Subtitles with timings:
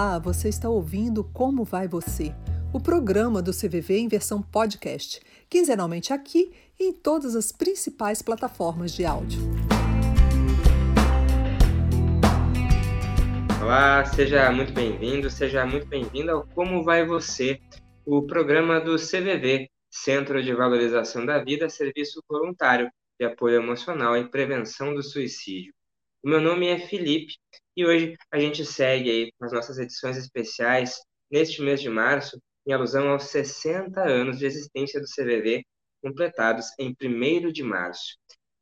[0.00, 2.32] Olá, você está ouvindo Como Vai Você?
[2.72, 5.20] O programa do CVV em versão podcast,
[5.50, 9.40] quinzenalmente aqui e em todas as principais plataformas de áudio.
[13.60, 17.58] Olá, seja muito bem-vindo, seja muito bem-vinda ao Como Vai Você,
[18.06, 22.88] o programa do CVV, Centro de Valorização da Vida, Serviço Voluntário
[23.18, 25.74] de Apoio Emocional e Prevenção do Suicídio.
[26.22, 27.34] O meu nome é Felipe
[27.78, 31.00] e hoje a gente segue aí com as nossas edições especiais
[31.30, 32.36] neste mês de março,
[32.66, 35.64] em alusão aos 60 anos de existência do CVV,
[36.02, 38.18] completados em 1 de março.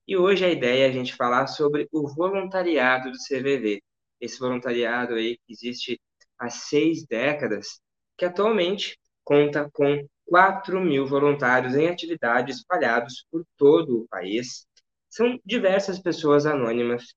[0.06, 3.80] E hoje a ideia é a gente falar sobre o voluntariado do CVV,
[4.20, 5.98] esse voluntariado aí que existe
[6.38, 7.80] há seis décadas,
[8.18, 14.66] que atualmente conta com 4 mil voluntários em atividades espalhados por todo o país.
[15.08, 17.14] São diversas pessoas anônimas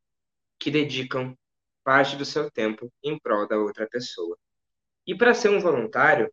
[0.58, 1.36] que dedicam
[1.90, 4.38] parte do seu tempo em prol da outra pessoa.
[5.08, 6.32] E para ser um voluntário,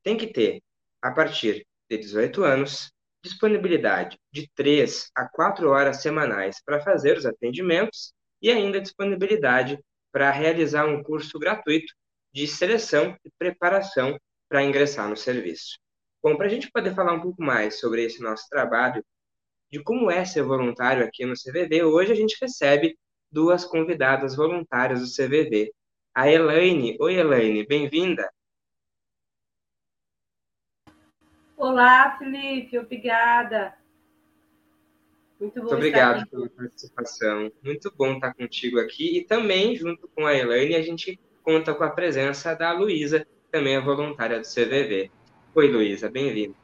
[0.00, 0.62] tem que ter,
[1.02, 7.26] a partir de 18 anos, disponibilidade de 3 a 4 horas semanais para fazer os
[7.26, 9.76] atendimentos e ainda disponibilidade
[10.12, 11.92] para realizar um curso gratuito
[12.32, 14.16] de seleção e preparação
[14.48, 15.80] para ingressar no serviço.
[16.22, 19.04] Bom, para a gente poder falar um pouco mais sobre esse nosso trabalho,
[19.68, 22.96] de como é ser voluntário aqui no CVV, hoje a gente recebe
[23.32, 25.72] duas convidadas voluntárias do CVV.
[26.14, 26.96] A Elaine.
[27.00, 28.30] Oi, Elaine, bem-vinda.
[31.56, 33.74] Olá, Felipe, obrigada.
[35.40, 37.50] Muito bom Muito obrigado pela participação.
[37.64, 39.18] Muito bom estar contigo aqui.
[39.18, 43.50] E também, junto com a Elaine, a gente conta com a presença da Luísa, que
[43.50, 45.10] também é voluntária do CVV.
[45.54, 46.54] Oi, Luísa, bem-vinda.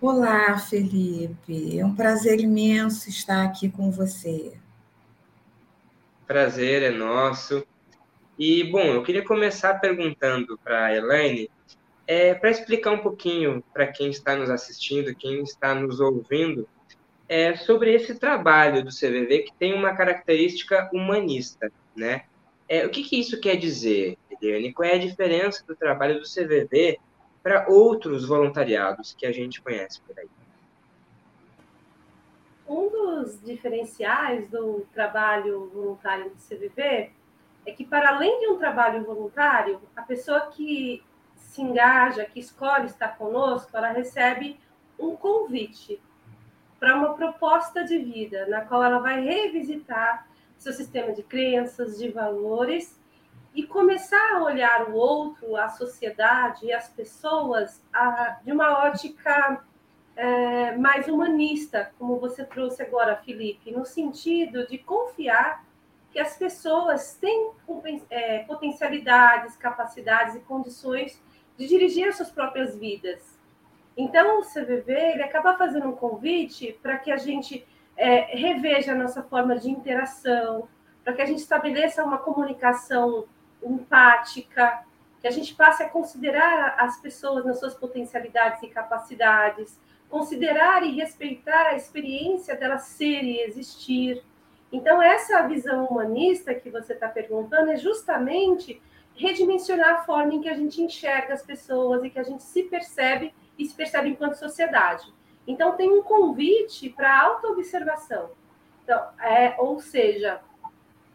[0.00, 1.78] Olá, Felipe.
[1.78, 4.58] É um prazer imenso estar aqui com você
[6.32, 7.62] prazer é nosso.
[8.38, 11.50] E, bom, eu queria começar perguntando para a Elaine,
[12.06, 16.66] é, para explicar um pouquinho para quem está nos assistindo, quem está nos ouvindo,
[17.28, 22.24] é, sobre esse trabalho do CVV que tem uma característica humanista, né?
[22.66, 24.72] É, o que, que isso quer dizer, Eliane?
[24.72, 26.98] Qual é a diferença do trabalho do CVV
[27.42, 30.28] para outros voluntariados que a gente conhece por aí?
[32.72, 37.10] Um dos diferenciais do trabalho voluntário do CVV
[37.66, 41.04] é que, para além de um trabalho voluntário, a pessoa que
[41.36, 44.58] se engaja, que escolhe estar conosco, ela recebe
[44.98, 46.00] um convite
[46.80, 52.08] para uma proposta de vida, na qual ela vai revisitar seu sistema de crenças, de
[52.08, 52.98] valores
[53.54, 59.62] e começar a olhar o outro, a sociedade e as pessoas a, de uma ótica
[60.16, 65.64] é, mais humanista, como você trouxe agora, Felipe, no sentido de confiar
[66.10, 67.50] que as pessoas têm
[68.10, 71.22] é, potencialidades, capacidades e condições
[71.56, 73.38] de dirigir as suas próprias vidas.
[73.96, 78.94] Então, o CVV ele acaba fazendo um convite para que a gente é, reveja a
[78.94, 80.68] nossa forma de interação,
[81.02, 83.24] para que a gente estabeleça uma comunicação
[83.62, 84.84] empática,
[85.20, 89.78] que a gente passe a considerar as pessoas nas suas potencialidades e capacidades,
[90.12, 94.22] considerar e respeitar a experiência dela ser e existir.
[94.70, 98.78] Então, essa visão humanista que você está perguntando é justamente
[99.14, 102.64] redimensionar a forma em que a gente enxerga as pessoas e que a gente se
[102.64, 105.10] percebe e se percebe enquanto sociedade.
[105.46, 108.32] Então, tem um convite para autoobservação.
[108.84, 110.42] Então, é, ou seja,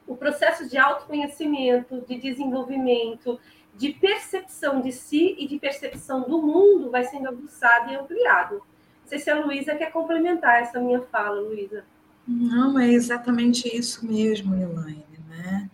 [0.07, 3.39] o processo de autoconhecimento, de desenvolvimento,
[3.75, 8.63] de percepção de si e de percepção do mundo vai sendo aguçado e ampliado.
[9.07, 11.85] Não sei se a Luísa quer complementar essa minha fala, Luísa.
[12.27, 15.69] Não, é exatamente isso mesmo, Elaine, né?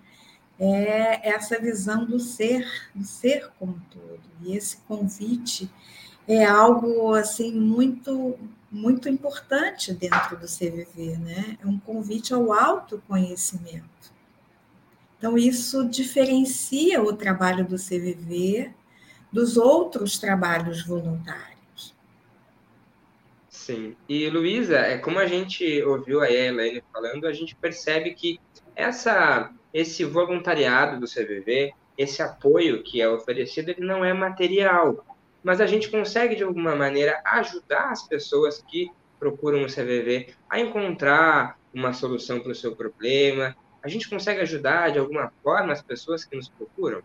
[0.60, 4.22] É essa visão do ser, do ser como todo.
[4.44, 5.68] E esse convite
[6.28, 8.38] é algo assim muito
[8.70, 11.58] muito importante dentro do CVV, né?
[11.60, 14.14] É um convite ao autoconhecimento.
[15.18, 18.72] Então isso diferencia o trabalho do CVV
[19.32, 21.53] dos outros trabalhos voluntários.
[23.64, 23.96] Sim.
[24.10, 28.38] E, Luísa, é, como a gente ouviu a Elaine falando, a gente percebe que
[28.76, 35.06] essa, esse voluntariado do CVV, esse apoio que é oferecido, ele não é material,
[35.42, 40.60] mas a gente consegue, de alguma maneira, ajudar as pessoas que procuram o CVV a
[40.60, 43.56] encontrar uma solução para o seu problema.
[43.82, 47.02] A gente consegue ajudar, de alguma forma, as pessoas que nos procuram?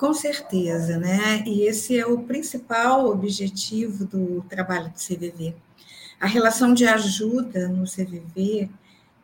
[0.00, 1.44] Com certeza, né?
[1.46, 5.54] E esse é o principal objetivo do trabalho do CVV.
[6.18, 8.70] A relação de ajuda no CVV,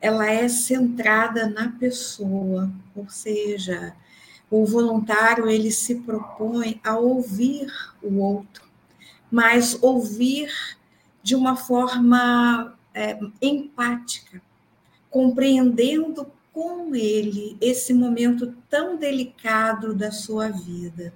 [0.03, 3.97] ela é centrada na pessoa, ou seja,
[4.51, 8.69] o voluntário ele se propõe a ouvir o outro,
[9.31, 10.53] mas ouvir
[11.23, 14.43] de uma forma é, empática,
[15.09, 21.13] compreendendo com ele esse momento tão delicado da sua vida.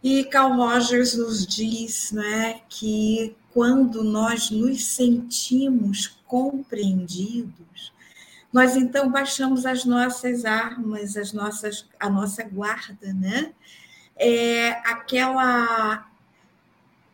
[0.00, 7.92] E Carl Rogers nos diz né, que quando nós nos sentimos compreendidos,
[8.52, 13.52] nós então baixamos as nossas armas, as nossas, a nossa guarda, né?
[14.14, 16.08] É aquela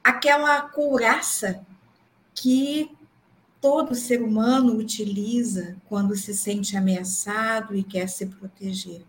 [0.05, 1.65] aquela couraça
[2.35, 2.91] que
[3.63, 9.03] todo ser humano utiliza quando se sente ameaçado e quer se proteger.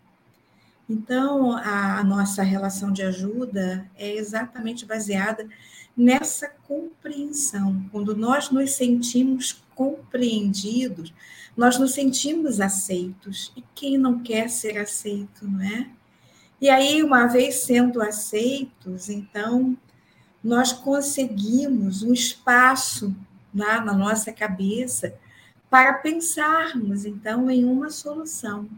[0.87, 5.49] Então, a nossa relação de ajuda é exatamente baseada
[5.97, 7.83] nessa compreensão.
[7.91, 11.11] Quando nós nos sentimos compreendidos,
[11.57, 13.51] nós nos sentimos aceitos.
[13.57, 15.89] E quem não quer ser aceito, não é?
[16.61, 19.75] E aí, uma vez sendo aceitos, então,
[20.43, 23.15] nós conseguimos um espaço
[23.53, 25.15] na, na nossa cabeça
[25.69, 28.69] para pensarmos, então, em uma solução.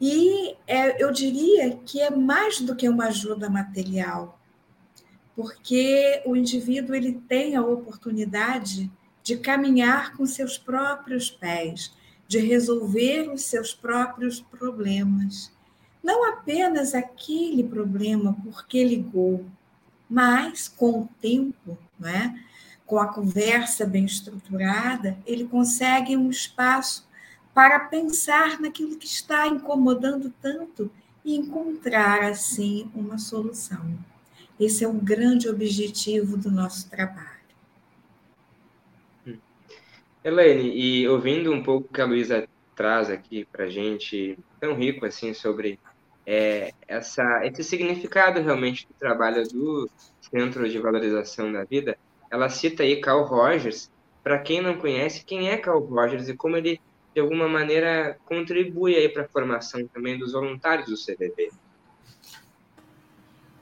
[0.00, 4.38] E é, eu diria que é mais do que uma ajuda material,
[5.34, 8.90] porque o indivíduo ele tem a oportunidade
[9.22, 11.94] de caminhar com seus próprios pés,
[12.28, 15.52] de resolver os seus próprios problemas.
[16.02, 19.46] Não apenas aquele problema porque ligou,
[20.08, 22.45] mas com o tempo, não é?
[22.86, 27.06] Com a conversa bem estruturada, ele consegue um espaço
[27.52, 30.90] para pensar naquilo que está incomodando tanto
[31.24, 33.98] e encontrar, assim, uma solução.
[34.58, 37.36] Esse é o grande objetivo do nosso trabalho.
[40.22, 44.74] Elaine, e ouvindo um pouco o que a Luísa traz aqui para a gente, tão
[44.74, 45.78] rico assim, sobre
[46.26, 49.88] é, essa, esse significado realmente do trabalho do
[50.20, 51.96] Centro de Valorização da Vida,
[52.30, 53.90] ela cita aí Carl Rogers.
[54.22, 56.80] Para quem não conhece, quem é Carl Rogers e como ele
[57.14, 61.50] de alguma maneira contribui aí para a formação também dos voluntários do CVV.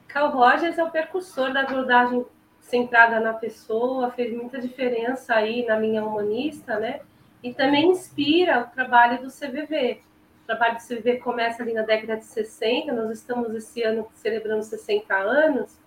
[0.08, 2.24] Carl Rogers é o percussor da abordagem
[2.60, 7.00] centrada na pessoa, fez muita diferença aí na minha humanista, né?
[7.42, 10.00] E também inspira o trabalho do CVV.
[10.42, 14.62] O trabalho do CVV começa ali na década de 60, nós estamos esse ano celebrando
[14.62, 15.78] 60 anos,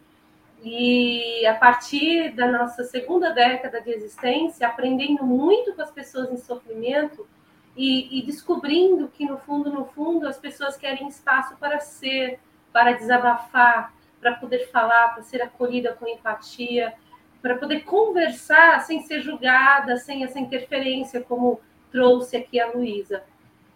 [0.63, 6.38] e a partir da nossa segunda década de existência, aprendendo muito com as pessoas em
[6.38, 7.27] sofrimento,
[7.75, 12.39] e, e, descobrindo que no fundo, no fundo, as pessoas querem espaço para ser,
[12.74, 16.92] para desabafar, para poder falar, para ser acolhida com empatia,
[17.39, 21.62] para poder conversar sem ser julgada, sem essa interferência, como
[21.92, 23.24] trouxe aqui a Luísa.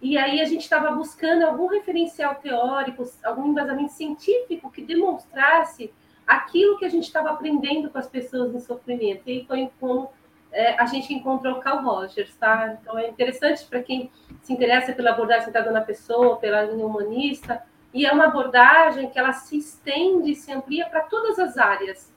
[0.02, 5.94] E aí a gente estava buscando algum referencial teórico, algum embasamento científico que demonstrasse
[6.26, 9.24] aquilo que a gente estava aprendendo com as pessoas em sofrimento.
[9.28, 10.10] E foi como
[10.52, 12.78] é, a gente encontrou Carl Rogers, tá?
[12.80, 17.64] Então é interessante para quem se interessa pela abordagem centrada na pessoa, pela linha humanista,
[17.94, 22.14] e é uma abordagem que ela se estende, se amplia para todas as áreas,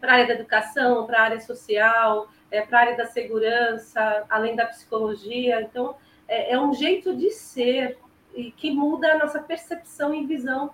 [0.00, 4.24] para a área da educação, para a área social, é, para a área da segurança,
[4.28, 5.62] além da psicologia.
[5.62, 5.96] Então
[6.28, 7.98] é, é um jeito de ser
[8.34, 10.70] e que muda a nossa percepção e visão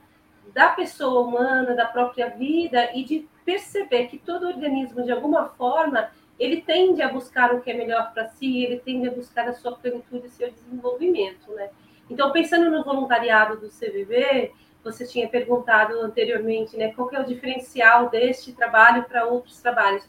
[0.53, 6.11] da pessoa humana, da própria vida e de perceber que todo organismo, de alguma forma,
[6.39, 9.53] ele tende a buscar o que é melhor para si, ele tende a buscar a
[9.53, 11.71] sua plenitude e seu desenvolvimento, né?
[12.11, 18.11] Então, pensando no voluntariado do CVV, você tinha perguntado anteriormente, né, qual é o diferencial
[18.11, 20.07] deste trabalho para outros trabalhos?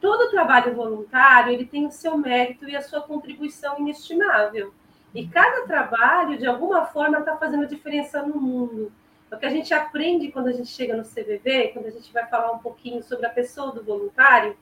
[0.00, 4.74] Todo trabalho voluntário, ele tem o seu mérito e a sua contribuição inestimável.
[5.14, 8.92] E cada trabalho, de alguma forma, está fazendo diferença no mundo.
[9.30, 12.26] O que a gente aprende quando a gente chega no CVV, quando a gente vai
[12.26, 14.56] falar um pouquinho sobre a pessoa do voluntário,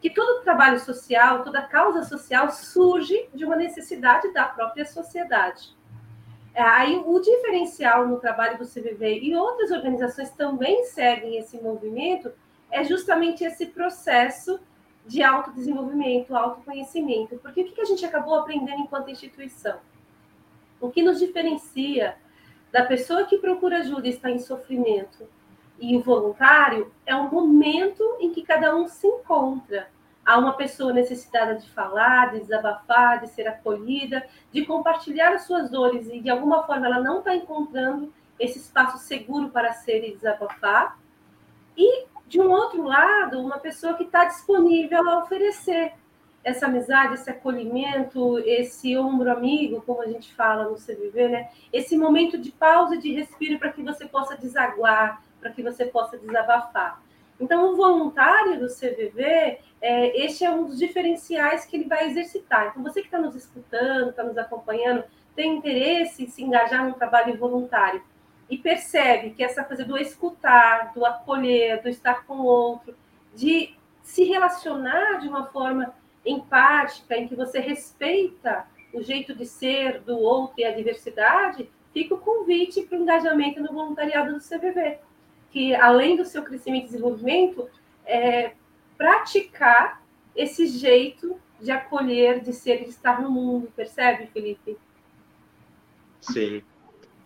[0.00, 5.74] que todo trabalho social, toda causa social surge de uma necessidade da própria sociedade.
[6.54, 12.32] É, aí o diferencial no trabalho do CVV e outras organizações também seguem esse movimento
[12.70, 14.58] é justamente esse processo
[15.04, 17.36] de autodesenvolvimento, autoconhecimento.
[17.38, 19.78] Porque o que a gente acabou aprendendo enquanto instituição?
[20.80, 22.16] O que nos diferencia
[22.76, 25.26] da pessoa que procura ajuda está em sofrimento
[25.80, 29.88] e o voluntário é um momento em que cada um se encontra.
[30.22, 35.70] Há uma pessoa necessitada de falar, de desabafar, de ser acolhida, de compartilhar as suas
[35.70, 40.14] dores e de alguma forma ela não está encontrando esse espaço seguro para ser e
[40.14, 40.98] desabafar.
[41.78, 45.94] E de um outro lado, uma pessoa que está disponível a oferecer
[46.46, 51.50] essa amizade, esse acolhimento, esse ombro amigo, como a gente fala no CVV, né?
[51.72, 56.16] Esse momento de pausa de respiro para que você possa desaguar, para que você possa
[56.16, 57.02] desabafar.
[57.40, 62.68] Então, o voluntário do CVV, é, este é um dos diferenciais que ele vai exercitar.
[62.68, 65.02] Então, você que está nos escutando, está nos acompanhando,
[65.34, 68.00] tem interesse em se engajar no trabalho voluntário
[68.48, 72.94] e percebe que essa coisa do escutar, do acolher, do estar com o outro,
[73.34, 75.92] de se relacionar de uma forma
[76.26, 82.14] empática, em que você respeita o jeito de ser do outro e a diversidade, fica
[82.14, 84.98] o convite para o engajamento no voluntariado do CVV,
[85.50, 87.68] que além do seu crescimento e desenvolvimento,
[88.04, 88.52] é
[88.96, 90.02] praticar
[90.34, 94.76] esse jeito de acolher, de ser e de estar no mundo, percebe, Felipe?
[96.20, 96.62] Sim.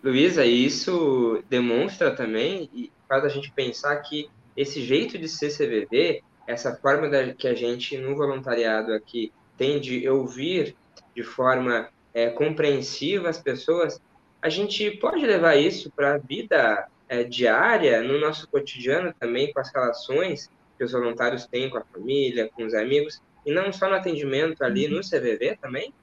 [0.03, 6.23] Luísa, isso demonstra também e faz a gente pensar que esse jeito de ser CVV,
[6.47, 10.75] essa forma da, que a gente no voluntariado aqui tem de ouvir
[11.15, 14.01] de forma é, compreensiva as pessoas,
[14.41, 19.59] a gente pode levar isso para a vida é, diária, no nosso cotidiano também, com
[19.59, 23.87] as relações que os voluntários têm com a família, com os amigos, e não só
[23.87, 25.93] no atendimento ali no CVV também?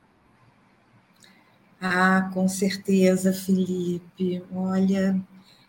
[1.80, 4.42] Ah, com certeza, Felipe.
[4.52, 5.18] Olha,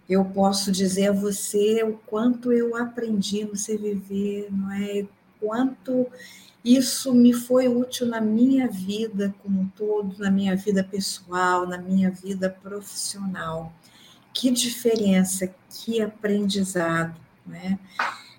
[0.09, 5.05] eu posso dizer a você o quanto eu aprendi no CVV, não é?
[5.39, 6.07] Quanto
[6.65, 11.77] isso me foi útil na minha vida como um todo, na minha vida pessoal, na
[11.77, 13.71] minha vida profissional.
[14.33, 17.77] Que diferença, que aprendizado, né?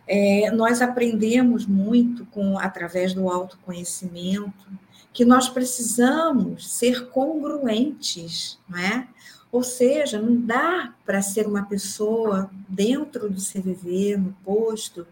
[0.07, 4.67] É, nós aprendemos muito com através do autoconhecimento,
[5.13, 9.07] que nós precisamos ser congruentes, não é?
[9.53, 15.07] Ou seja, não dá para ser uma pessoa dentro do CVV, no posto,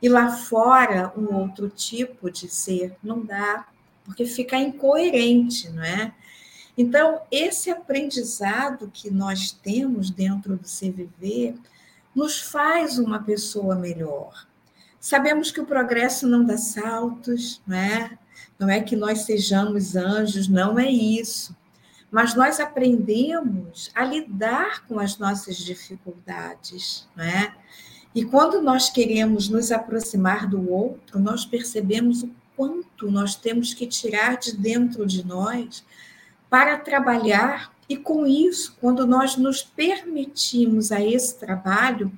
[0.00, 2.96] e lá fora um outro tipo de ser.
[3.02, 3.66] Não dá,
[4.04, 6.12] porque fica incoerente, não é?
[6.76, 11.54] Então, esse aprendizado que nós temos dentro do CVV
[12.14, 14.46] nos faz uma pessoa melhor.
[14.98, 18.18] Sabemos que o progresso não dá saltos, não é?
[18.58, 21.54] Não é que nós sejamos anjos, não é isso.
[22.12, 27.54] Mas nós aprendemos a lidar com as nossas dificuldades, não é?
[28.14, 33.86] E quando nós queremos nos aproximar do outro, nós percebemos o quanto nós temos que
[33.86, 35.82] tirar de dentro de nós
[36.50, 42.12] para trabalhar, e com isso, quando nós nos permitimos a esse trabalho,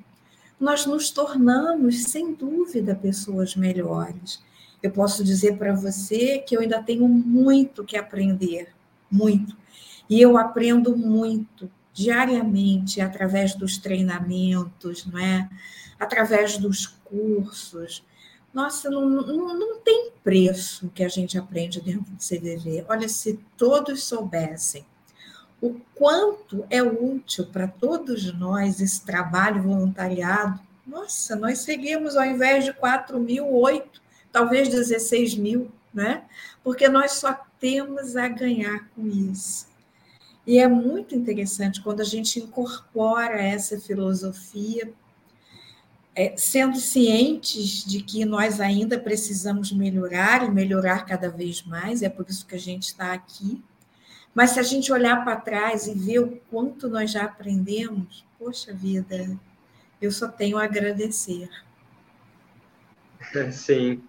[0.58, 4.42] nós nos tornamos, sem dúvida, pessoas melhores
[4.84, 8.68] eu posso dizer para você que eu ainda tenho muito que aprender,
[9.10, 9.56] muito.
[10.08, 15.48] E eu aprendo muito diariamente através dos treinamentos, não é?
[15.98, 18.04] Através dos cursos.
[18.52, 22.84] Nossa, não, não, não tem preço que a gente aprende dentro do CVV.
[22.88, 24.84] Olha, se todos soubessem
[25.60, 32.64] o quanto é útil para todos nós esse trabalho voluntariado, nossa, nós seguimos ao invés
[32.64, 36.24] de 4 mil, 8 talvez 16 mil, né?
[36.62, 39.66] porque nós só temos a ganhar com isso.
[40.46, 44.92] E é muito interessante quando a gente incorpora essa filosofia,
[46.14, 52.08] é, sendo cientes de que nós ainda precisamos melhorar e melhorar cada vez mais, é
[52.08, 53.62] por isso que a gente está aqui.
[54.34, 58.72] Mas se a gente olhar para trás e ver o quanto nós já aprendemos, poxa
[58.72, 59.36] vida,
[60.00, 61.48] eu só tenho a agradecer.
[63.50, 64.02] Sim.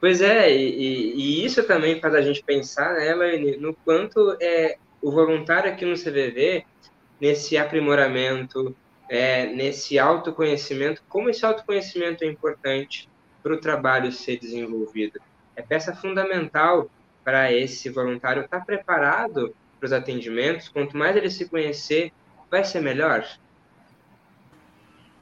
[0.00, 4.78] Pois é, e, e, isso também faz a gente pensar, né, Elaine, no quanto é
[5.06, 6.64] o voluntário aqui no CVV,
[7.20, 8.74] nesse aprimoramento,
[9.08, 13.08] é, nesse autoconhecimento, como esse autoconhecimento é importante
[13.40, 15.20] para o trabalho ser desenvolvido.
[15.54, 16.90] É peça fundamental
[17.22, 20.68] para esse voluntário estar preparado para os atendimentos.
[20.68, 22.12] Quanto mais ele se conhecer,
[22.50, 23.24] vai ser melhor.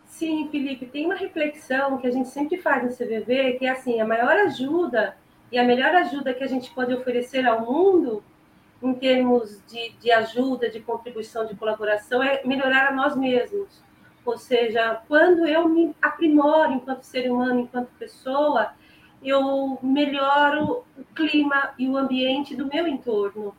[0.06, 4.00] Sim, Felipe, tem uma reflexão que a gente sempre faz no CVV, que é assim,
[4.00, 5.14] a maior ajuda
[5.52, 8.24] e a melhor ajuda que a gente pode oferecer ao mundo,
[8.84, 13.82] em termos de, de ajuda, de contribuição, de colaboração, é melhorar a nós mesmos.
[14.26, 18.72] Ou seja, quando eu me aprimoro enquanto ser humano, enquanto pessoa,
[19.22, 23.54] eu melhoro o clima e o ambiente do meu entorno.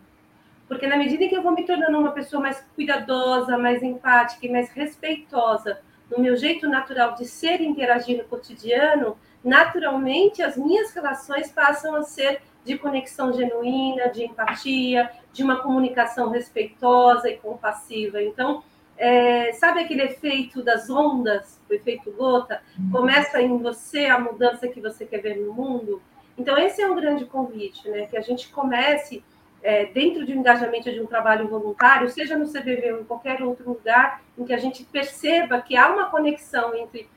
[0.67, 4.51] Porque na medida que eu vou me tornando uma pessoa mais cuidadosa, mais empática e
[4.51, 5.79] mais respeitosa
[6.09, 11.95] no meu jeito natural de ser e interagir no cotidiano, naturalmente as minhas relações passam
[11.95, 18.21] a ser de conexão genuína, de empatia, de uma comunicação respeitosa e compassiva.
[18.21, 18.63] Então,
[18.97, 22.61] é, sabe aquele efeito das ondas, o efeito gota?
[22.91, 26.01] Começa em você a mudança que você quer ver no mundo.
[26.37, 28.07] Então, esse é um grande convite, né?
[28.07, 29.23] Que a gente comece
[29.61, 33.41] é, dentro de um engajamento de um trabalho voluntário, seja no CBV ou em qualquer
[33.41, 37.07] outro lugar, em que a gente perceba que há uma conexão entre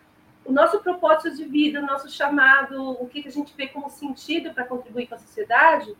[0.49, 4.55] o nosso propósito de vida, o nosso chamado, o que a gente vê como sentido
[4.55, 5.95] para contribuir com a sociedade,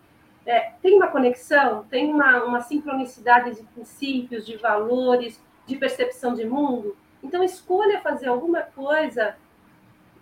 [0.47, 6.47] é, tem uma conexão, tem uma, uma sincronicidade de princípios, de valores, de percepção de
[6.47, 6.97] mundo.
[7.23, 9.37] Então, escolha fazer alguma coisa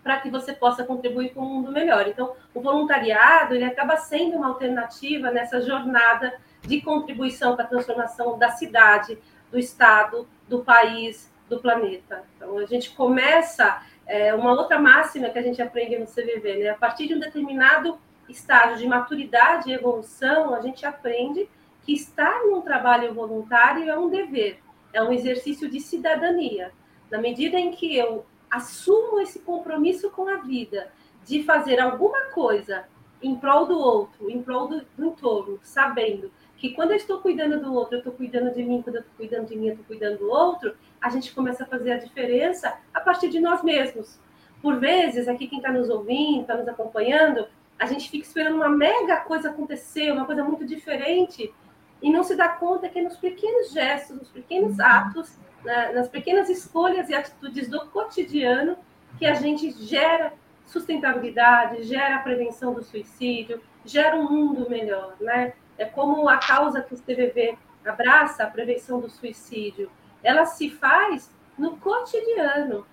[0.02, 2.08] para que você possa contribuir com um mundo melhor.
[2.08, 8.36] Então, o voluntariado ele acaba sendo uma alternativa nessa jornada de contribuição para a transformação
[8.36, 9.16] da cidade,
[9.52, 12.24] do estado, do país, do planeta.
[12.36, 16.70] Então, a gente começa é, uma outra máxima que a gente aprende no CVV, né?
[16.70, 17.98] A partir de um determinado
[18.28, 21.48] estágio de maturidade e evolução, a gente aprende
[21.82, 24.58] que estar num trabalho voluntário é um dever,
[24.92, 26.72] é um exercício de cidadania.
[27.10, 30.90] Na medida em que eu assumo esse compromisso com a vida,
[31.24, 32.84] de fazer alguma coisa
[33.20, 37.60] em prol do outro, em prol do, do entorno, sabendo que quando eu estou cuidando
[37.60, 39.86] do outro, eu estou cuidando de mim, quando eu estou cuidando de mim, eu estou
[39.86, 40.74] cuidando do outro,
[41.06, 44.18] a gente começa a fazer a diferença a partir de nós mesmos.
[44.60, 47.46] Por vezes, aqui quem está nos ouvindo, está nos acompanhando,
[47.78, 51.54] a gente fica esperando uma mega coisa acontecer, uma coisa muito diferente,
[52.02, 56.08] e não se dá conta que é nos pequenos gestos, nos pequenos atos, né, nas
[56.08, 58.76] pequenas escolhas e atitudes do cotidiano
[59.16, 60.32] que a gente gera
[60.64, 65.52] sustentabilidade, gera a prevenção do suicídio, gera um mundo melhor, né?
[65.78, 69.88] É como a causa que o CVV abraça, a prevenção do suicídio,
[70.26, 72.84] ela se faz no cotidiano,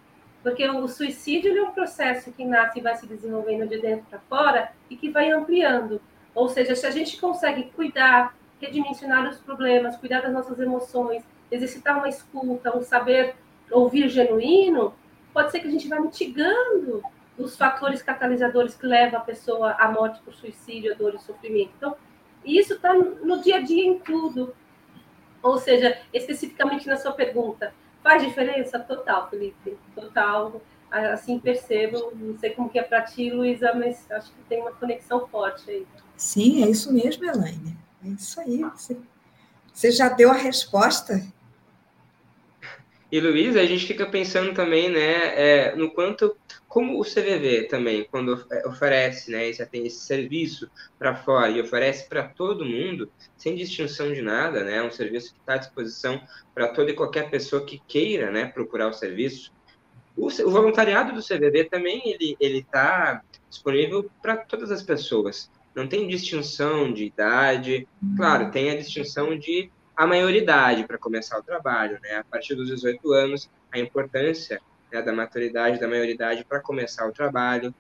[0.44, 4.20] porque o suicídio é um processo que nasce e vai se desenvolvendo de dentro para
[4.20, 6.00] fora e que vai ampliando.
[6.36, 11.98] Ou seja, se a gente consegue cuidar, redimensionar os problemas, cuidar das nossas emoções, exercitar
[11.98, 13.36] uma escuta, um saber
[13.72, 14.94] ouvir genuíno,
[15.34, 17.02] pode ser que a gente vá mitigando
[17.36, 21.72] os fatores catalisadores que levam a pessoa à morte por suicídio, a dor e sofrimento.
[21.78, 21.96] Então,
[22.46, 24.54] isso está no dia a dia em tudo.
[25.44, 28.80] Ou seja, especificamente na sua pergunta, faz diferença?
[28.80, 30.62] Total, Felipe, total.
[30.90, 34.72] Assim percebo, não sei como que é para ti, Luísa, mas acho que tem uma
[34.72, 35.88] conexão forte aí.
[36.16, 37.76] Sim, é isso mesmo, Elaine.
[38.06, 38.64] É isso aí.
[39.74, 41.20] Você, já deu a resposta.
[43.12, 46.38] E Luísa, a gente fica pensando também, né, é, no quanto,
[46.74, 52.10] como o CVV também, quando é, oferece, né, esse, esse serviço para fora e oferece
[52.10, 56.20] para todo mundo, sem distinção de nada, né, um serviço que está à disposição
[56.52, 59.54] para toda e qualquer pessoa que queira, né, procurar o serviço.
[60.18, 62.02] O, o voluntariado do CVV também
[62.40, 65.52] ele está disponível para todas as pessoas.
[65.76, 71.44] Não tem distinção de idade, claro, tem a distinção de a maioridade para começar o
[71.44, 72.16] trabalho, né?
[72.16, 74.60] A partir dos 18 anos, a importância
[74.94, 77.74] né, da maturidade, da maioridade para começar o trabalho.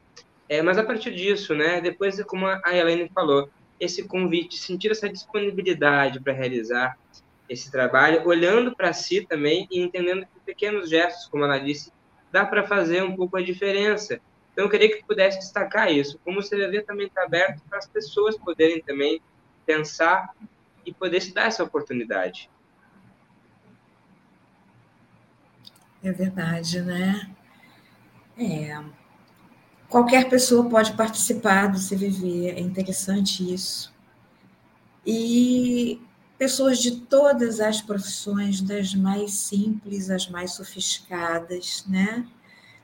[0.49, 3.49] É, mas a partir disso, né, depois, como a Helene falou,
[3.79, 6.97] esse convite, sentir essa disponibilidade para realizar
[7.47, 11.91] esse trabalho, olhando para si também e entendendo que pequenos gestos, como ela disse,
[12.31, 14.19] dá para fazer um pouco a diferença.
[14.51, 17.87] Então, eu queria que pudesse destacar isso, como o CVV também está aberto para as
[17.87, 19.21] pessoas poderem também
[19.65, 20.29] pensar
[20.85, 22.49] e poder se dar essa oportunidade.
[26.03, 27.29] É verdade, né?
[28.37, 28.83] É.
[29.87, 33.93] Qualquer pessoa pode participar do CVV, é interessante isso.
[35.05, 36.01] E
[36.37, 42.27] pessoas de todas as profissões, das mais simples às mais sofisticadas, né?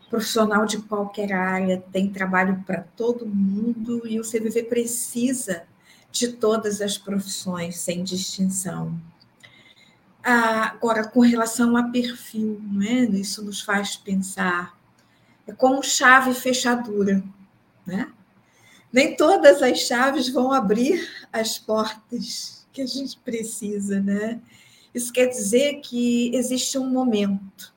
[0.09, 5.63] Profissional de qualquer área, tem trabalho para todo mundo e o CVV precisa
[6.11, 8.99] de todas as profissões, sem distinção.
[10.23, 13.03] Agora, com relação a perfil, não é?
[13.05, 14.77] isso nos faz pensar.
[15.47, 17.23] É como chave e fechadura.
[17.85, 18.11] Né?
[18.91, 23.99] Nem todas as chaves vão abrir as portas que a gente precisa.
[23.99, 24.41] Né?
[24.93, 27.73] Isso quer dizer que existe um momento.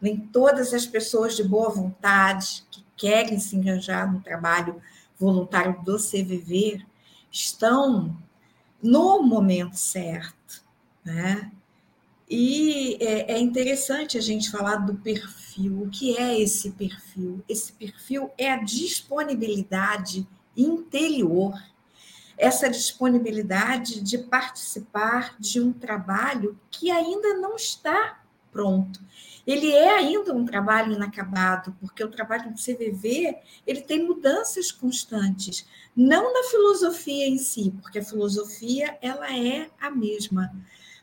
[0.00, 4.80] Nem todas as pessoas de boa vontade que querem se engajar no trabalho
[5.18, 6.84] voluntário do CVV
[7.30, 8.16] estão
[8.82, 10.62] no momento certo,
[11.04, 11.50] né?
[12.28, 15.82] E é, é, interessante a gente falar do perfil.
[15.82, 17.44] O que é esse perfil?
[17.48, 21.54] Esse perfil é a disponibilidade interior,
[22.36, 28.20] essa disponibilidade de participar de um trabalho que ainda não está
[28.54, 29.00] pronto,
[29.44, 35.66] ele é ainda um trabalho inacabado, porque o trabalho do CVV ele tem mudanças constantes,
[35.94, 40.54] não na filosofia em si, porque a filosofia ela é a mesma,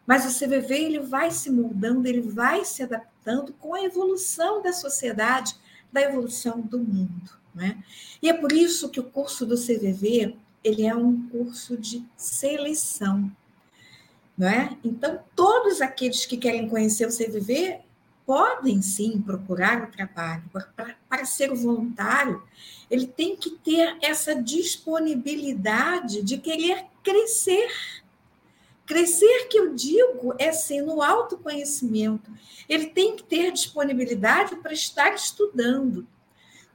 [0.05, 4.73] mas o CVV ele vai se moldando, ele vai se adaptando com a evolução da
[4.73, 5.55] sociedade,
[5.91, 7.31] da evolução do mundo.
[7.53, 7.83] Né?
[8.21, 13.31] E é por isso que o curso do CVV ele é um curso de seleção.
[14.37, 14.77] Não é?
[14.83, 17.79] Então, todos aqueles que querem conhecer o CVV
[18.25, 20.43] podem sim procurar o trabalho.
[20.51, 22.41] Para, para ser voluntário,
[22.89, 27.69] ele tem que ter essa disponibilidade de querer crescer.
[28.91, 32.29] Crescer, que eu digo, é ser no autoconhecimento.
[32.67, 36.05] Ele tem que ter disponibilidade para estar estudando.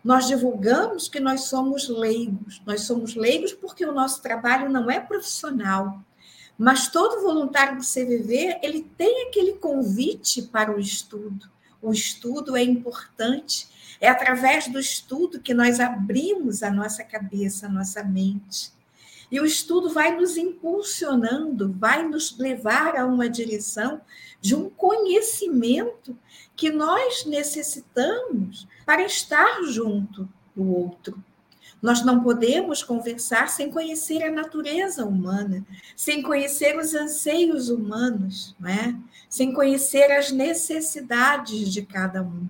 [0.02, 2.62] Nós divulgamos que nós somos leigos.
[2.64, 6.02] Nós somos leigos porque o nosso trabalho não é profissional.
[6.56, 11.50] Mas todo voluntário do CVV, ele tem aquele convite para o estudo.
[11.82, 13.68] O estudo é importante.
[14.00, 18.72] É através do estudo que nós abrimos a nossa cabeça, a nossa mente.
[19.30, 24.00] E o estudo vai nos impulsionando, vai nos levar a uma direção
[24.40, 26.16] de um conhecimento
[26.54, 31.22] que nós necessitamos para estar junto do outro.
[31.82, 38.70] Nós não podemos conversar sem conhecer a natureza humana, sem conhecer os anseios humanos, não
[38.70, 38.96] é?
[39.28, 42.48] sem conhecer as necessidades de cada um.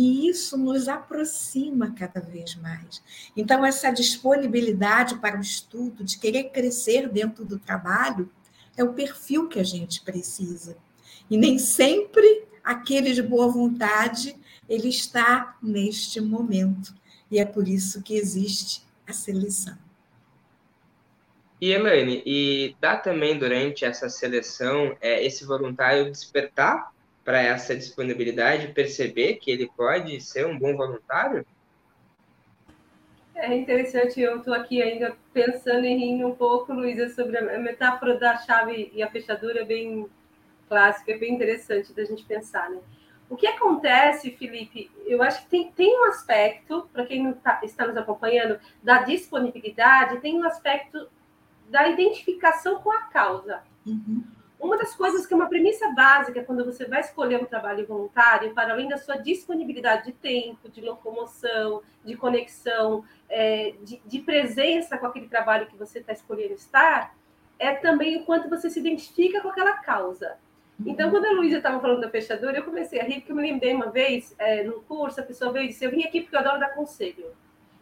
[0.00, 3.02] E isso nos aproxima cada vez mais.
[3.36, 8.32] Então, essa disponibilidade para o estudo, de querer crescer dentro do trabalho,
[8.78, 10.74] é o perfil que a gente precisa.
[11.28, 14.34] E nem sempre aquele de boa vontade
[14.66, 16.94] ele está neste momento.
[17.30, 19.76] E é por isso que existe a seleção.
[21.60, 26.90] E Elaine, e dá também durante essa seleção é, esse voluntário despertar
[27.30, 31.46] para essa disponibilidade, perceber que ele pode ser um bom voluntário?
[33.36, 38.18] É interessante, eu estou aqui ainda pensando e rindo um pouco, Luísa, sobre a metáfora
[38.18, 40.08] da chave e a fechadura, é bem
[40.68, 42.80] clássica, é bem interessante da gente pensar, né?
[43.28, 47.60] O que acontece, Felipe, eu acho que tem, tem um aspecto, para quem não tá,
[47.62, 51.08] está nos acompanhando, da disponibilidade, tem um aspecto
[51.68, 53.62] da identificação com a causa.
[53.86, 54.24] Uhum.
[54.60, 58.52] Uma das coisas que é uma premissa básica quando você vai escolher um trabalho voluntário,
[58.52, 64.98] para além da sua disponibilidade de tempo, de locomoção, de conexão, é, de, de presença
[64.98, 67.16] com aquele trabalho que você está escolhendo estar,
[67.58, 70.36] é também o quanto você se identifica com aquela causa.
[70.84, 73.42] Então, quando a Luísa estava falando da fechadura, eu comecei a rir, porque eu me
[73.42, 76.34] lembrei uma vez, é, no curso, a pessoa veio e disse: Eu vim aqui porque
[76.36, 77.26] eu adoro dar conselho.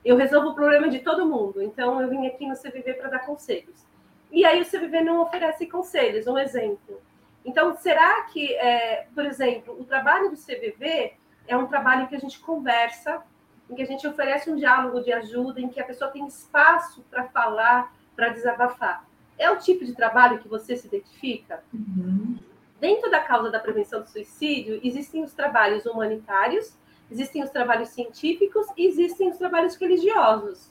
[0.04, 3.18] Eu resolvo o problema de todo mundo, então eu vim aqui no CVV para dar
[3.20, 3.86] conselhos.
[4.30, 7.00] E aí o CVV não oferece conselhos, um exemplo.
[7.44, 11.14] Então, será que, é, por exemplo, o trabalho do CVV
[11.46, 13.22] é um trabalho que a gente conversa,
[13.70, 17.02] em que a gente oferece um diálogo de ajuda, em que a pessoa tem espaço
[17.10, 19.04] para falar, para desabafar?
[19.38, 21.62] É o tipo de trabalho que você se identifica?
[21.72, 22.38] Uhum.
[22.80, 26.76] Dentro da causa da prevenção do suicídio, existem os trabalhos humanitários,
[27.10, 30.70] existem os trabalhos científicos e existem os trabalhos religiosos.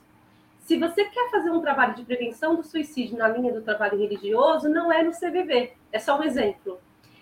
[0.68, 4.68] Se você quer fazer um trabalho de prevenção do suicídio na linha do trabalho religioso,
[4.68, 6.78] não é no CVV, é só um exemplo.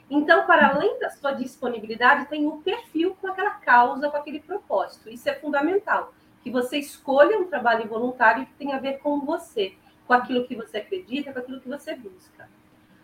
[0.09, 5.11] Então, para além da sua disponibilidade, tem um perfil com aquela causa, com aquele propósito.
[5.11, 6.11] Isso é fundamental.
[6.41, 9.75] Que você escolha um trabalho voluntário que tenha a ver com você,
[10.07, 12.49] com aquilo que você acredita, com aquilo que você busca.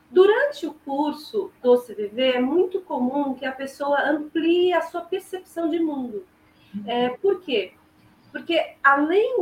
[0.09, 5.69] Durante o curso do CVV, é muito comum que a pessoa amplie a sua percepção
[5.69, 6.25] de mundo.
[6.87, 7.73] É, por quê?
[8.31, 9.37] Porque além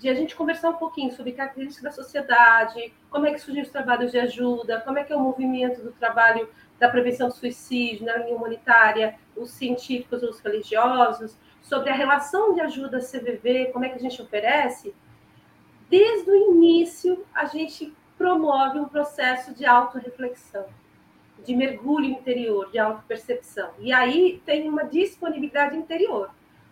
[0.00, 3.68] de a gente conversar um pouquinho sobre características da sociedade, como é que surgem os
[3.68, 8.06] trabalhos de ajuda, como é que é o movimento do trabalho da prevenção do suicídio
[8.06, 13.90] na linha humanitária, os científicos, os religiosos, sobre a relação de ajuda CVV, como é
[13.90, 14.94] que a gente oferece,
[15.90, 20.64] desde o início a gente promove um processo de autorreflexão,
[21.44, 23.70] de mergulho interior, de autopercepção.
[23.78, 26.30] E aí tem uma disponibilidade interior.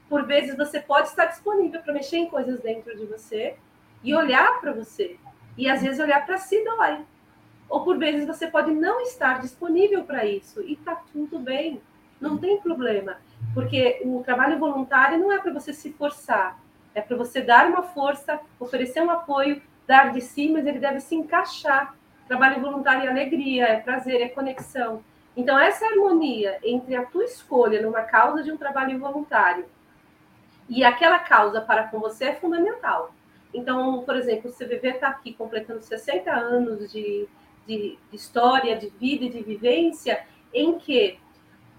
[0.09, 3.57] Por vezes você pode estar disponível para mexer em coisas dentro de você
[4.03, 5.16] e olhar para você.
[5.57, 7.05] E às vezes olhar para si dói.
[7.68, 11.83] Ou por vezes você pode não estar disponível para isso e está tudo bem,
[12.21, 13.18] não tem problema,
[13.55, 16.59] porque o trabalho voluntário não é para você se forçar,
[16.94, 21.01] é para você dar uma força, oferecer um apoio dar de si, mas ele deve
[21.01, 21.97] se encaixar.
[22.29, 25.03] Trabalho voluntário é alegria, é prazer, é conexão.
[25.35, 29.64] Então, essa harmonia entre a tua escolha numa causa de um trabalho voluntário
[30.68, 33.12] e aquela causa para com você é fundamental.
[33.52, 37.26] Então, por exemplo, o CVV está aqui completando 60 anos de,
[37.66, 41.18] de, história, de vida e de vivência, em que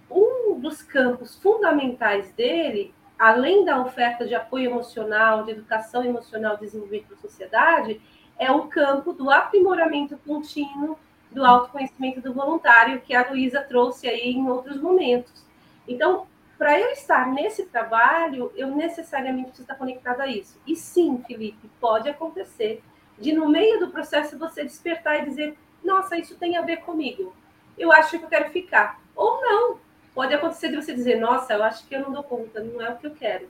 [0.10, 7.06] um dos campos fundamentais dele além da oferta de apoio emocional, de educação emocional desenvolvida
[7.08, 8.02] para a sociedade,
[8.40, 10.98] é o campo do aprimoramento contínuo
[11.30, 15.46] do autoconhecimento do voluntário, que a Luísa trouxe aí em outros momentos.
[15.86, 16.26] Então,
[16.60, 20.60] para eu estar nesse trabalho, eu necessariamente preciso estar conectada a isso.
[20.68, 22.84] E sim, Felipe, pode acontecer
[23.18, 27.34] de no meio do processo você despertar e dizer: nossa, isso tem a ver comigo.
[27.78, 29.00] Eu acho que eu quero ficar.
[29.16, 29.80] Ou não.
[30.14, 32.90] Pode acontecer de você dizer: nossa, eu acho que eu não dou conta, não é
[32.90, 33.48] o que eu quero.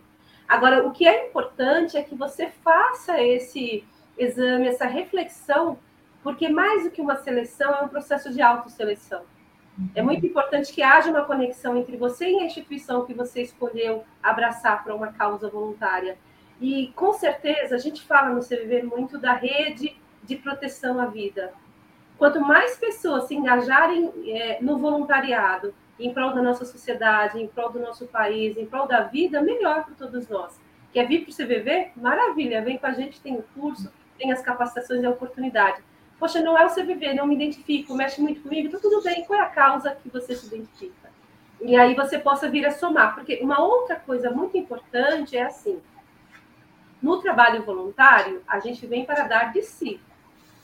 [0.48, 3.84] Agora, o que é importante é que você faça esse
[4.20, 5.80] exame, essa reflexão,
[6.22, 9.24] porque mais do que uma seleção, é um processo de autoseleção.
[9.96, 14.04] É muito importante que haja uma conexão entre você e a instituição que você escolheu
[14.22, 16.18] abraçar para uma causa voluntária.
[16.60, 21.54] E, com certeza, a gente fala no CVV muito da rede de proteção à vida.
[22.18, 27.72] Quanto mais pessoas se engajarem é, no voluntariado, em prol da nossa sociedade, em prol
[27.72, 30.60] do nosso país, em prol da vida, melhor para todos nós.
[30.92, 31.92] Quer vir para o CVV?
[31.96, 35.82] Maravilha, vem com a gente, tem o curso, tem as capacitações e a oportunidade.
[36.20, 39.40] Poxa, não é o CVV, não me identifico, mexe muito comigo, então tudo bem, qual
[39.40, 41.10] é a causa que você se identifica?
[41.62, 45.82] E aí você possa vir a somar, porque uma outra coisa muito importante é assim,
[47.02, 50.00] no trabalho voluntário, a gente vem para dar de si,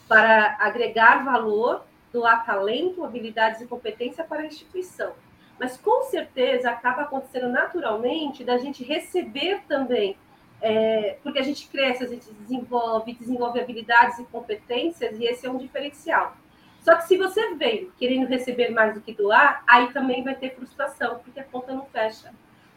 [0.07, 5.13] para agregar valor, doar talento, habilidades e competência para a instituição.
[5.57, 10.17] Mas com certeza acaba acontecendo naturalmente da gente receber também,
[10.61, 15.49] é, porque a gente cresce, a gente desenvolve, desenvolve habilidades e competências, e esse é
[15.49, 16.35] um diferencial.
[16.81, 20.55] Só que se você vem querendo receber mais do que doar, aí também vai ter
[20.55, 22.31] frustração, porque a conta não fecha.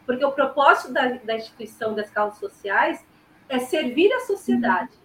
[0.05, 3.05] Porque o propósito da, da instituição das causas sociais
[3.47, 4.97] é servir a sociedade.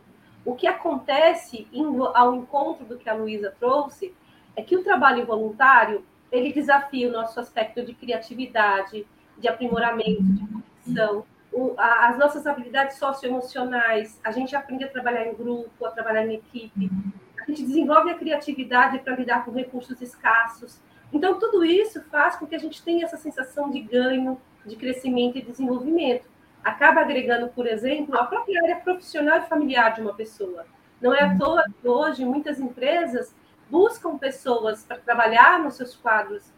[0.44, 1.66] O que acontece
[2.14, 4.14] ao encontro do que a Luísa trouxe
[4.56, 9.06] é que o trabalho voluntário ele desafia o nosso aspecto de criatividade,
[9.38, 11.24] de aprimoramento, de conexão,
[11.76, 14.20] as nossas habilidades socioemocionais.
[14.24, 16.90] A gente aprende a trabalhar em grupo, a trabalhar em equipe.
[17.40, 20.80] A gente desenvolve a criatividade para lidar com recursos escassos.
[21.12, 25.38] Então, tudo isso faz com que a gente tenha essa sensação de ganho, de crescimento
[25.38, 30.64] e desenvolvimento acaba agregando, por exemplo, a própria área profissional e familiar de uma pessoa.
[31.00, 33.34] Não é à toa que hoje muitas empresas
[33.70, 36.50] buscam pessoas para trabalhar nos seus quadros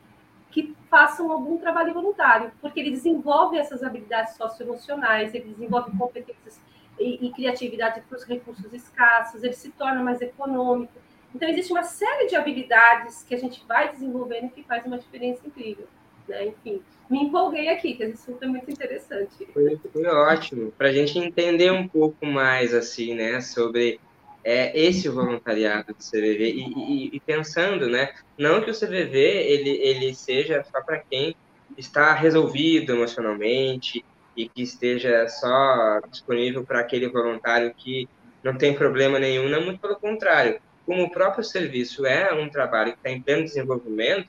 [0.50, 6.60] que façam algum trabalho voluntário, porque ele desenvolve essas habilidades socioemocionais, ele desenvolve competências
[6.98, 10.92] e, e criatividade para os recursos escassos, ele se torna mais econômico.
[11.34, 15.46] Então, existe uma série de habilidades que a gente vai desenvolvendo que faz uma diferença
[15.46, 15.86] incrível.
[16.26, 16.46] Né?
[16.46, 16.80] Enfim,
[17.10, 19.46] me empolguei aqui, que esse assunto é muito interessante.
[19.52, 24.00] Foi, foi ótimo, para a gente entender um pouco mais, assim, né, sobre
[24.48, 29.70] é, esse voluntariado do CVV e, e, e, pensando, né, não que o CVV ele,
[29.70, 31.34] ele seja só para quem
[31.76, 34.04] está resolvido emocionalmente
[34.36, 38.08] e que esteja só disponível para aquele voluntário que
[38.40, 40.60] não tem problema nenhum, não, muito pelo contrário.
[40.84, 44.28] Como o próprio serviço é um trabalho que está em pleno desenvolvimento,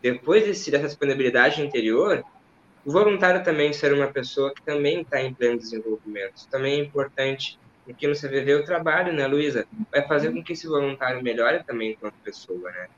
[0.00, 2.24] depois desse, dessa disponibilidade interior,
[2.84, 6.46] o voluntário também ser uma pessoa que também está em pleno desenvolvimento.
[6.48, 10.66] Também é importante, porque no CVV o trabalho, né, Luísa, vai fazer com que esse
[10.66, 12.88] voluntário melhore também enquanto pessoa, né?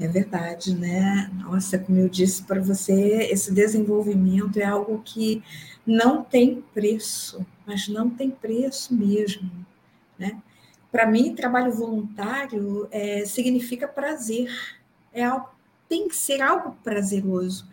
[0.00, 1.30] É verdade, né?
[1.34, 5.42] Nossa, como eu disse para você, esse desenvolvimento é algo que
[5.86, 9.50] não tem preço, mas não tem preço mesmo,
[10.18, 10.40] né?
[10.90, 14.50] Para mim, trabalho voluntário é, significa prazer.
[15.12, 15.50] É algo,
[15.86, 17.68] tem que ser algo prazeroso,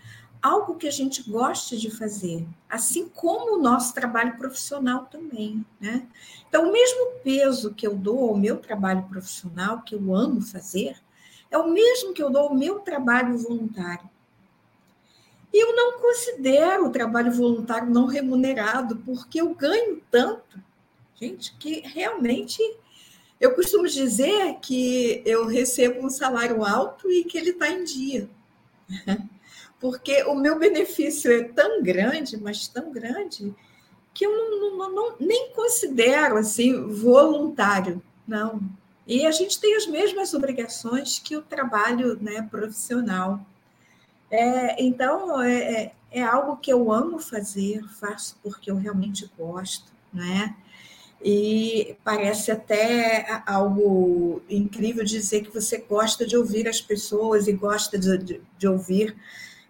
[0.46, 6.08] algo que a gente goste de fazer, assim como o nosso trabalho profissional também, né?
[6.48, 11.02] Então, o mesmo peso que eu dou ao meu trabalho profissional, que eu amo fazer,
[11.50, 14.08] é o mesmo que eu dou ao meu trabalho voluntário.
[15.52, 20.62] E eu não considero o trabalho voluntário não remunerado, porque eu ganho tanto,
[21.16, 22.62] gente, que realmente
[23.42, 28.30] eu costumo dizer que eu recebo um salário alto e que ele está em dia.
[29.80, 33.54] Porque o meu benefício é tão grande, mas tão grande,
[34.14, 38.62] que eu não, não, não, nem considero assim voluntário, não.
[39.06, 43.46] E a gente tem as mesmas obrigações que o trabalho né, profissional.
[44.32, 49.92] É, então, é, é, é algo que eu amo fazer, faço porque eu realmente gosto,
[50.12, 50.56] né?
[51.24, 57.98] E parece até algo incrível dizer que você gosta de ouvir as pessoas e gosta
[57.98, 59.16] de, de, de ouvir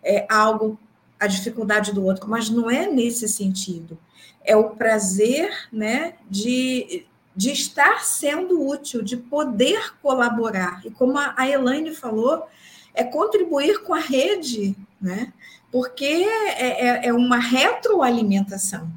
[0.06, 0.80] é, algo,
[1.20, 3.98] a dificuldade do outro, mas não é nesse sentido.
[4.44, 10.86] É o prazer né, de, de estar sendo útil, de poder colaborar.
[10.86, 12.46] E como a Elaine falou,
[12.94, 15.34] é contribuir com a rede, né?
[15.76, 18.90] porque é, é, é uma retroalimentação.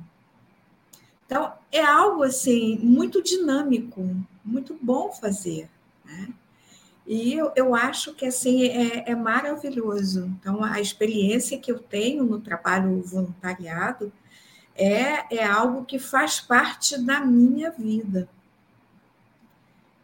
[1.26, 5.68] Então, é algo assim muito dinâmico, muito bom fazer.
[6.04, 6.28] Né?
[7.08, 10.26] E eu, eu acho que assim é, é maravilhoso.
[10.38, 14.12] Então, a experiência que eu tenho no trabalho voluntariado
[14.76, 18.28] é, é algo que faz parte da minha vida.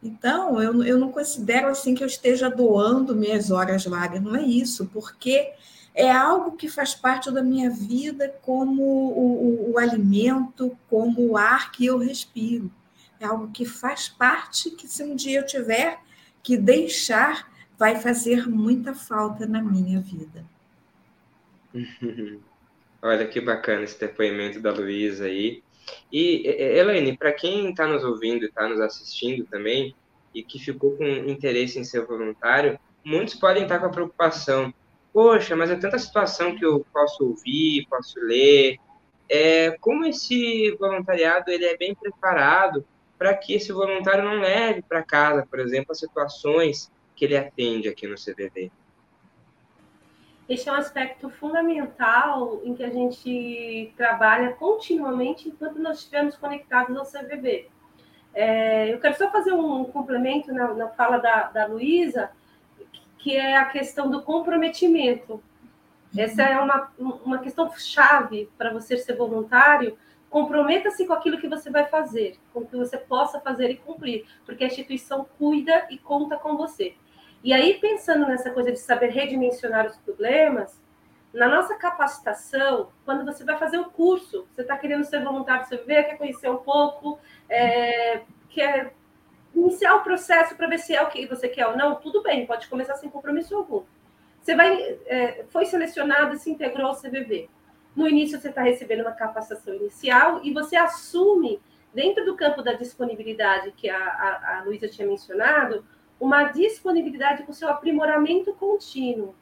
[0.02, 4.42] Então, eu, eu não considero assim que eu esteja doando minhas horas vagas, não é
[4.42, 5.52] isso, porque
[5.94, 11.36] é algo que faz parte da minha vida como o, o, o alimento, como o
[11.36, 12.72] ar que eu respiro.
[13.20, 16.02] É algo que faz parte que se um dia eu tiver
[16.44, 20.44] que deixar, vai fazer muita falta na minha vida.
[23.02, 25.62] Olha que bacana esse depoimento da Luísa aí.
[26.12, 29.94] E, Elaine, para quem está nos ouvindo e está nos assistindo também,
[30.34, 34.72] e que ficou com interesse em ser voluntário, muitos podem estar com a preocupação:
[35.12, 38.78] poxa, mas é tanta situação que eu posso ouvir, posso ler.
[39.28, 42.84] É, como esse voluntariado ele é bem preparado
[43.18, 47.88] para que esse voluntário não leve para casa, por exemplo, as situações que ele atende
[47.88, 48.70] aqui no CVV?
[50.48, 56.94] Esse é um aspecto fundamental em que a gente trabalha continuamente enquanto nós estivermos conectados
[56.96, 57.68] ao CVV.
[58.34, 62.30] É, eu quero só fazer um complemento na, na fala da, da Luísa,
[63.18, 65.42] que é a questão do comprometimento.
[66.16, 69.96] Essa é uma, uma questão chave para você ser voluntário,
[70.34, 74.26] comprometa-se com aquilo que você vai fazer, com o que você possa fazer e cumprir,
[74.44, 76.96] porque a instituição cuida e conta com você.
[77.44, 80.82] E aí, pensando nessa coisa de saber redimensionar os problemas,
[81.32, 85.76] na nossa capacitação, quando você vai fazer o curso, você está querendo ser voluntário, você
[85.76, 87.16] vê, quer conhecer um pouco,
[87.48, 88.92] é, quer
[89.54, 92.44] iniciar o processo para ver se é o que você quer ou não, tudo bem,
[92.44, 93.84] pode começar sem compromisso algum.
[94.42, 97.48] Você vai, é, foi selecionado e se integrou ao CVV.
[97.94, 101.60] No início, você está recebendo uma capacitação inicial e você assume,
[101.92, 105.84] dentro do campo da disponibilidade que a, a, a Luísa tinha mencionado,
[106.18, 109.34] uma disponibilidade para o seu aprimoramento contínuo.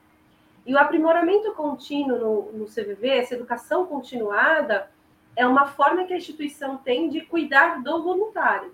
[0.65, 4.91] E o aprimoramento contínuo no, no CVV, essa educação continuada,
[5.35, 8.73] é uma forma que a instituição tem de cuidar do voluntário.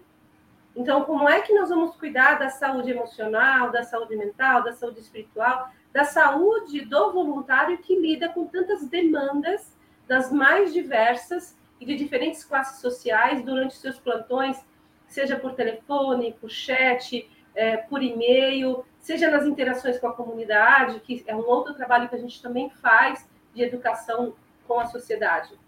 [0.75, 5.01] Então, como é que nós vamos cuidar da saúde emocional, da saúde mental, da saúde
[5.01, 11.97] espiritual, da saúde do voluntário que lida com tantas demandas das mais diversas e de
[11.97, 14.59] diferentes classes sociais durante seus plantões,
[15.07, 21.25] seja por telefone, por chat, é, por e-mail, seja nas interações com a comunidade, que
[21.27, 24.35] é um outro trabalho que a gente também faz de educação
[24.67, 25.59] com a sociedade.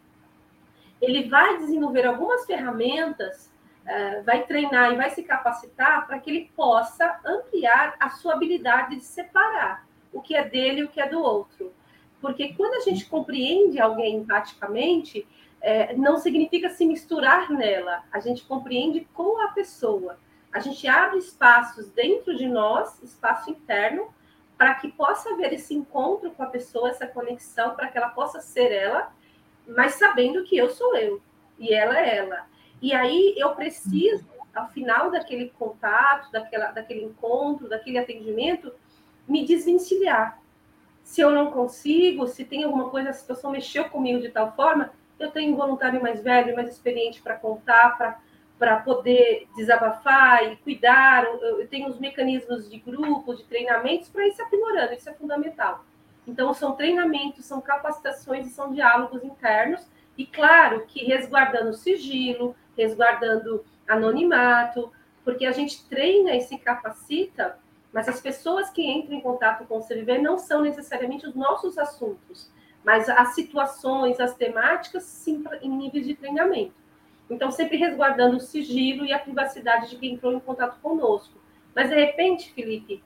[1.00, 3.50] Ele vai desenvolver algumas ferramentas,
[3.86, 8.96] é, vai treinar e vai se capacitar para que ele possa ampliar a sua habilidade
[8.96, 11.72] de separar o que é dele e o que é do outro.
[12.20, 15.26] Porque quando a gente compreende alguém empaticamente,
[15.60, 20.18] é, não significa se misturar nela, a gente compreende com a pessoa.
[20.52, 24.12] A gente abre espaços dentro de nós, espaço interno,
[24.58, 28.40] para que possa haver esse encontro com a pessoa, essa conexão, para que ela possa
[28.40, 29.12] ser ela,
[29.66, 31.22] mas sabendo que eu sou eu
[31.58, 32.46] e ela é ela.
[32.82, 38.72] E aí eu preciso, ao final daquele contato, daquela, daquele encontro, daquele atendimento,
[39.28, 40.40] me desvencilhar.
[41.02, 44.92] Se eu não consigo, se tem alguma coisa, a situação mexeu comigo de tal forma,
[45.18, 48.22] eu tenho um voluntário mais velho, mais experiente para contar,
[48.58, 51.24] para poder desabafar e cuidar.
[51.24, 55.84] Eu, tenho os mecanismos de grupo, de treinamentos para ir se aprimorando, isso é fundamental.
[56.26, 63.64] Então, são treinamentos, são capacitações e são diálogos internos, e claro que resguardando sigilo, resguardando
[63.88, 64.92] anonimato,
[65.24, 67.58] porque a gente treina e se capacita
[67.92, 71.76] mas as pessoas que entram em contato com o CVV não são necessariamente os nossos
[71.76, 72.50] assuntos,
[72.84, 76.74] mas as situações, as temáticas, sim, em níveis de treinamento.
[77.28, 81.38] Então, sempre resguardando o sigilo e a privacidade de quem entrou em contato conosco.
[81.74, 83.02] Mas, de repente, Felipe,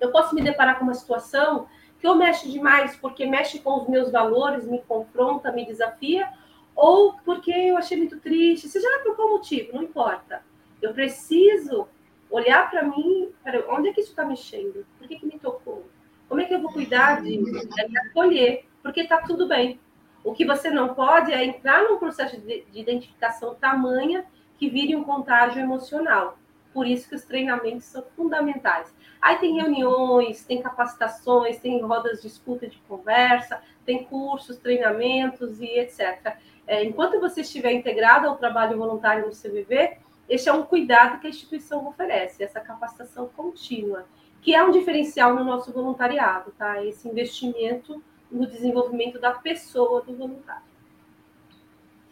[0.00, 1.66] eu posso me deparar com uma situação
[1.98, 6.28] que ou mexe demais porque mexe com os meus valores, me confronta, me desafia,
[6.76, 10.42] ou porque eu achei muito triste, seja lá por qual motivo, não importa.
[10.82, 11.88] Eu preciso
[12.30, 14.86] olhar para mim, para onde é que isso está mexendo?
[14.98, 15.86] Por que, que me tocou?
[16.28, 17.18] Como é que eu vou cuidar?
[17.18, 19.78] É me acolher, porque está tudo bem.
[20.24, 24.24] O que você não pode é entrar num processo de, de identificação tamanha
[24.58, 26.38] que vire um contágio emocional.
[26.72, 28.92] Por isso que os treinamentos são fundamentais.
[29.20, 35.78] Aí tem reuniões, tem capacitações, tem rodas de escuta de conversa, tem cursos, treinamentos e
[35.78, 36.36] etc.
[36.66, 39.98] É, enquanto você estiver integrado ao trabalho voluntário no CVV,
[40.28, 44.06] esse é um cuidado que a instituição oferece, essa capacitação contínua,
[44.40, 46.84] que é um diferencial no nosso voluntariado, tá?
[46.84, 50.62] Esse investimento no desenvolvimento da pessoa do voluntário.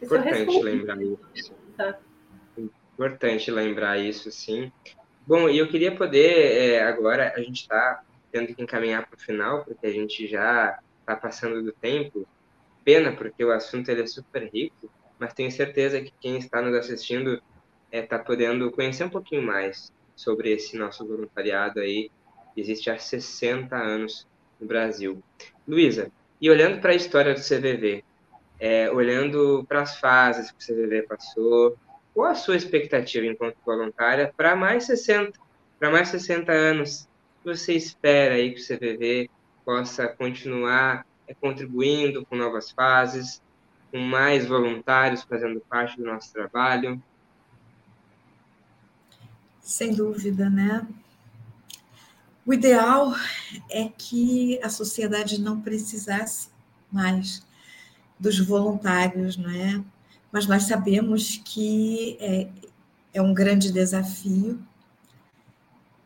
[0.01, 1.53] Importante lembrar isso.
[1.77, 1.99] Tá?
[2.57, 4.71] Importante lembrar isso, sim.
[5.25, 9.19] Bom, e eu queria poder, é, agora, a gente está tendo que encaminhar para o
[9.19, 12.27] final, porque a gente já está passando do tempo.
[12.83, 16.75] Pena, porque o assunto ele é super rico, mas tenho certeza que quem está nos
[16.75, 17.41] assistindo
[17.93, 22.09] é, tá podendo conhecer um pouquinho mais sobre esse nosso voluntariado aí,
[22.55, 24.27] que existe há 60 anos
[24.59, 25.23] no Brasil.
[25.67, 28.03] Luísa, e olhando para a história do CVV,
[28.59, 31.77] é, olhando para as fases que o CVV passou,
[32.15, 35.39] qual a sua expectativa enquanto voluntária para mais 60,
[35.77, 37.07] para mais 60 anos?
[37.45, 39.29] Você espera aí que o CVV
[39.63, 43.39] possa continuar é, contribuindo com novas fases,
[43.91, 46.99] com mais voluntários fazendo parte do nosso trabalho?
[49.63, 50.85] Sem dúvida, né?
[52.45, 53.15] O ideal
[53.71, 56.49] é que a sociedade não precisasse
[56.91, 57.41] mais
[58.19, 59.81] dos voluntários, não é?
[60.29, 62.49] Mas nós sabemos que é,
[63.13, 64.59] é um grande desafio.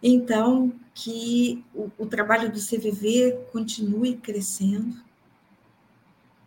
[0.03, 4.95] Então, que o, o trabalho do CVV continue crescendo,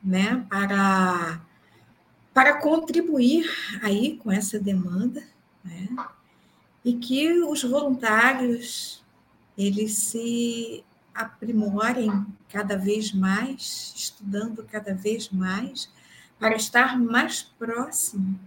[0.03, 0.47] né?
[0.49, 1.41] Para
[2.33, 3.45] para contribuir
[3.83, 5.21] aí com essa demanda,
[5.65, 5.89] né?
[6.85, 9.03] E que os voluntários
[9.57, 10.83] eles se
[11.15, 15.91] aprimorem cada vez mais, estudando cada vez mais,
[16.39, 18.41] para estar mais próximo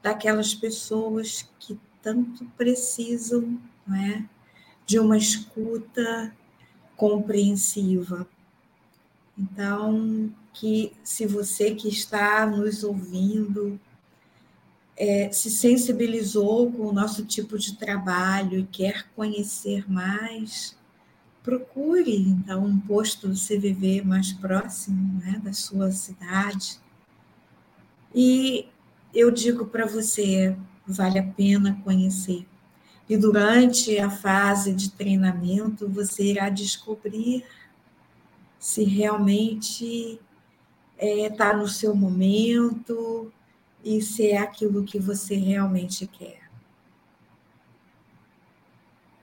[0.00, 3.58] daquelas pessoas que tanto precisam
[3.92, 4.22] é,
[4.86, 6.32] de uma escuta
[6.96, 8.26] compreensiva.
[9.36, 13.80] Então, que se você que está nos ouvindo
[14.96, 20.76] é, se sensibilizou com o nosso tipo de trabalho e quer conhecer mais,
[21.42, 26.78] procure então um posto do CVV mais próximo né, da sua cidade.
[28.14, 28.66] E
[29.14, 32.46] eu digo para você, vale a pena conhecer.
[33.08, 37.44] E durante a fase de treinamento, você irá descobrir
[38.58, 40.20] se realmente
[40.96, 43.32] está é, tá no seu momento
[43.84, 46.50] e se é aquilo que você realmente quer.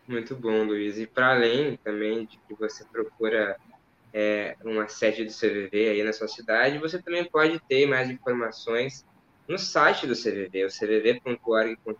[0.07, 0.97] Muito bom, Luiz.
[0.97, 3.57] E para além também de que você procura
[4.13, 9.05] é, uma sede do CVV aí na sua cidade, você também pode ter mais informações
[9.47, 11.93] no site do CVV, o cvv.org.br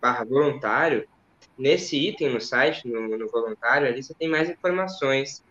[0.00, 1.08] barra voluntário.
[1.56, 5.42] Nesse item no site, no, no voluntário, ali você tem mais informações.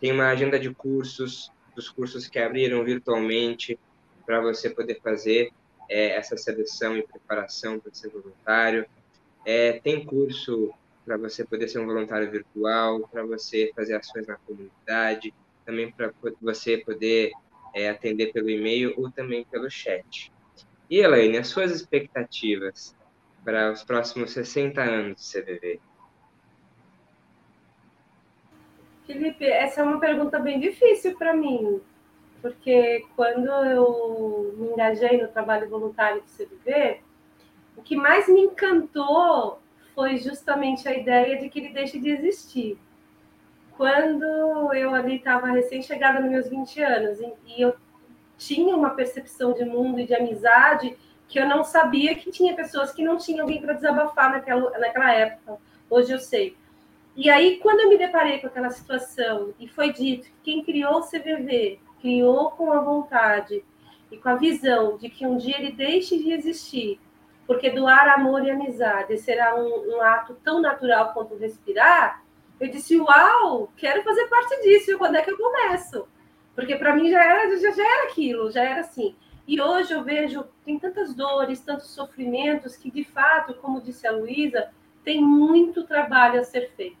[0.00, 3.78] Tem uma agenda de cursos, dos cursos que abriram virtualmente
[4.24, 5.52] para você poder fazer
[5.88, 8.86] é, essa seleção e preparação para ser voluntário.
[9.44, 10.72] É, tem curso
[11.04, 16.12] para você poder ser um voluntário virtual, para você fazer ações na comunidade, também para
[16.40, 17.32] você poder
[17.74, 20.32] é, atender pelo e-mail ou também pelo chat.
[20.88, 22.96] E, Elaine, as suas expectativas
[23.44, 25.80] para os próximos 60 anos do CVV?
[29.06, 31.80] Felipe, essa é uma pergunta bem difícil para mim,
[32.44, 37.00] porque quando eu me engajei no trabalho voluntário do CVV,
[37.74, 39.62] o que mais me encantou
[39.94, 42.78] foi justamente a ideia de que ele deixe de existir.
[43.78, 47.74] Quando eu ali estava recém-chegada nos meus 20 anos e eu
[48.36, 52.92] tinha uma percepção de mundo e de amizade que eu não sabia que tinha pessoas
[52.92, 55.56] que não tinham alguém para desabafar naquela, naquela época.
[55.88, 56.54] Hoje eu sei.
[57.16, 60.98] E aí, quando eu me deparei com aquela situação e foi dito que quem criou
[60.98, 63.64] o CVV criou com a vontade
[64.12, 67.00] e com a visão de que um dia ele deixe de existir
[67.46, 72.22] porque doar amor e amizade será um, um, ato tão natural quanto respirar,
[72.60, 76.06] eu disse, uau, quero fazer parte disso, quando é que eu começo?
[76.54, 79.16] Porque para mim já era, já, já era aquilo, já era assim.
[79.46, 84.12] E hoje eu vejo, tem tantas dores, tantos sofrimentos, que de fato, como disse a
[84.12, 84.70] Luísa,
[85.02, 86.98] tem muito trabalho a ser feito.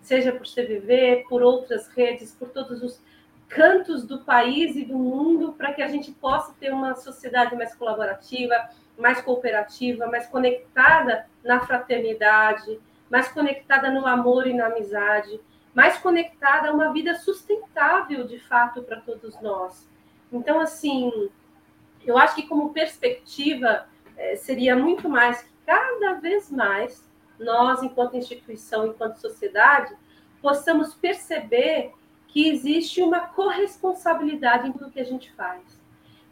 [0.00, 3.00] Seja por CVV, por outras redes, por todos os
[3.48, 7.74] cantos do país e do mundo, para que a gente possa ter uma sociedade mais
[7.74, 8.54] colaborativa,
[8.96, 12.78] mais cooperativa, mais conectada na fraternidade,
[13.10, 15.40] mais conectada no amor e na amizade,
[15.74, 19.88] mais conectada a uma vida sustentável de fato para todos nós.
[20.32, 21.30] Então, assim,
[22.04, 23.86] eu acho que como perspectiva
[24.16, 29.94] é, seria muito mais que cada vez mais nós, enquanto instituição, enquanto sociedade,
[30.42, 31.92] possamos perceber
[32.28, 35.78] que existe uma corresponsabilidade em tudo que a gente faz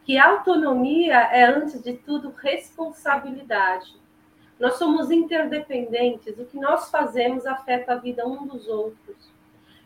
[0.07, 3.97] que autonomia é, antes de tudo, responsabilidade.
[4.59, 9.17] Nós somos interdependentes, o que nós fazemos afeta a vida um dos outros.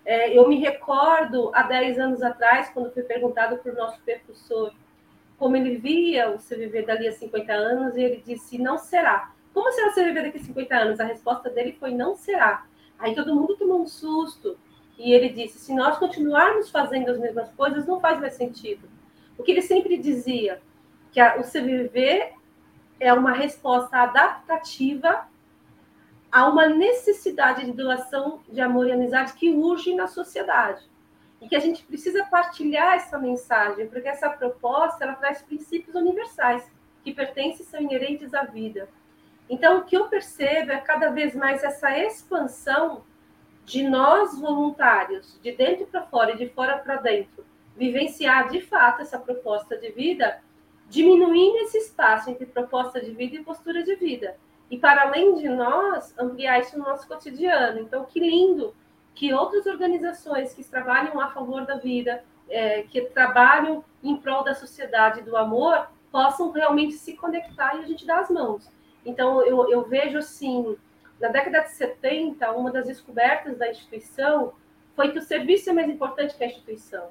[0.05, 4.75] É, eu me recordo, há 10 anos atrás, quando fui perguntado por nosso percussor
[5.39, 9.33] como ele via o CVV dali a 50 anos, e ele disse: não será.
[9.55, 11.01] como será o CVV daqui a 50 anos?
[11.01, 12.67] A resposta dele foi: não será.
[12.99, 14.59] Aí todo mundo tomou um susto.
[15.01, 18.87] E ele disse: se nós continuarmos fazendo as mesmas coisas, não faz mais sentido.
[19.39, 20.61] O que ele sempre dizia,
[21.11, 22.35] que a, o CVV
[23.01, 25.27] é uma resposta adaptativa
[26.31, 30.85] a uma necessidade de doação de amor e amizade que urge na sociedade.
[31.41, 36.71] E que a gente precisa partilhar essa mensagem, porque essa proposta ela traz princípios universais
[37.03, 38.87] que pertencem e são inerentes à vida.
[39.49, 43.03] Então, o que eu percebo é cada vez mais essa expansão
[43.71, 47.45] de nós voluntários, de dentro para fora e de fora para dentro,
[47.77, 50.43] vivenciar de fato essa proposta de vida,
[50.89, 54.37] diminuindo esse espaço entre proposta de vida e postura de vida.
[54.69, 57.79] E para além de nós, ampliar isso no nosso cotidiano.
[57.79, 58.75] Então, que lindo
[59.15, 64.55] que outras organizações que trabalham a favor da vida, é, que trabalham em prol da
[64.55, 68.69] sociedade, do amor, possam realmente se conectar e a gente dar as mãos.
[69.07, 70.77] Então, eu, eu vejo assim,
[71.21, 74.55] na década de 70, uma das descobertas da instituição
[74.97, 77.09] foi que o serviço é mais importante que a instituição.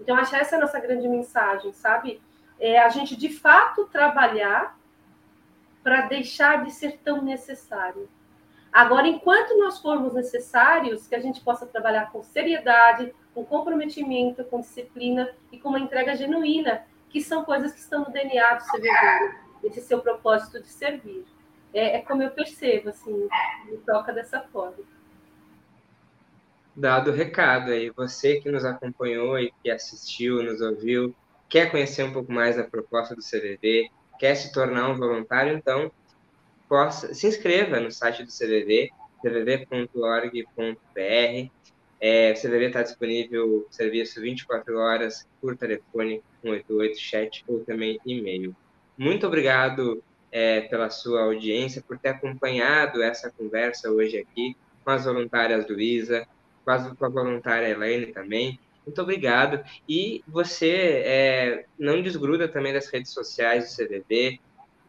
[0.00, 2.20] Então, acho essa é a nossa grande mensagem, sabe?
[2.58, 4.78] É a gente, de fato, trabalhar
[5.82, 8.08] para deixar de ser tão necessário.
[8.72, 14.60] Agora, enquanto nós formos necessários, que a gente possa trabalhar com seriedade, com comprometimento, com
[14.60, 19.46] disciplina e com uma entrega genuína, que são coisas que estão no DNA do CVV
[19.64, 21.24] esse seu propósito de servir.
[21.76, 23.28] É, é como eu percebo, assim,
[23.66, 24.78] me toca dessa forma.
[26.74, 31.14] Dado o recado aí, você que nos acompanhou e que assistiu, nos ouviu,
[31.50, 35.92] quer conhecer um pouco mais da proposta do CVV, quer se tornar um voluntário, então
[36.66, 41.50] possa, se inscreva no site do CVV, cvv.org.br.
[42.00, 48.56] É, o CVV está disponível serviço 24 horas por telefone 188 chat ou também e-mail.
[48.96, 50.02] Muito obrigado
[50.36, 56.28] é, pela sua audiência, por ter acompanhado essa conversa hoje aqui com as voluntárias Luísa,
[56.62, 58.60] com, com a voluntária Elaine também.
[58.84, 59.64] Muito obrigado.
[59.88, 64.38] E você é, não desgruda também das redes sociais do CVV,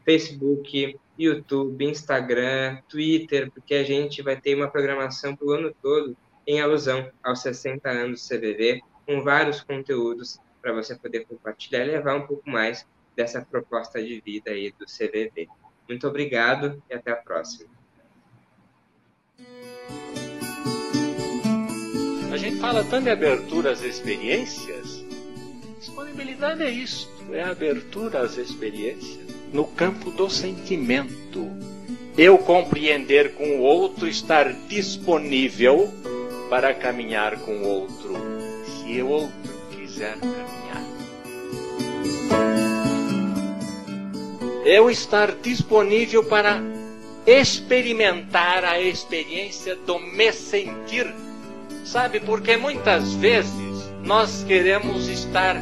[0.04, 6.18] Facebook, YouTube, Instagram, Twitter, porque a gente vai ter uma programação para o ano todo
[6.46, 11.92] em alusão aos 60 anos do CVV, com vários conteúdos para você poder compartilhar e
[11.92, 12.86] levar um pouco mais
[13.18, 15.50] dessa proposta de vida aí do CVV.
[15.90, 17.68] Muito obrigado e até a próxima.
[22.32, 25.04] A gente fala tanto de abertura às experiências.
[25.80, 29.18] Disponibilidade é isto, é abertura às experiências
[29.52, 31.50] no campo do sentimento.
[32.16, 35.92] Eu compreender com o outro, estar disponível
[36.50, 38.14] para caminhar com o outro,
[38.66, 40.87] se o outro quiser caminhar.
[44.68, 46.62] Eu estar disponível para
[47.26, 51.08] experimentar a experiência do me sentir.
[51.86, 55.56] Sabe, porque muitas vezes nós queremos estar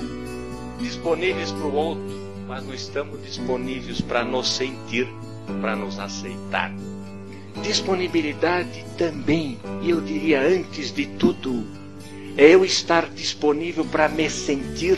[0.80, 5.08] disponíveis para o outro, mas não estamos disponíveis para nos sentir,
[5.62, 6.74] para nos aceitar.
[7.62, 11.64] Disponibilidade também, e eu diria antes de tudo,
[12.36, 14.98] é eu estar disponível para me sentir,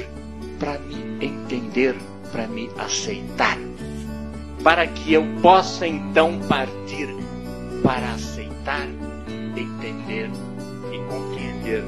[0.58, 1.94] para me entender,
[2.32, 3.67] para me aceitar
[4.64, 7.08] para que eu possa então partir
[7.84, 8.88] para aceitar,
[9.56, 10.30] entender
[10.92, 11.84] e compreender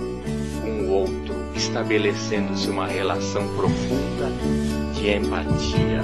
[0.65, 4.31] um outro, estabelecendo-se uma relação profunda
[4.93, 6.01] de empatia.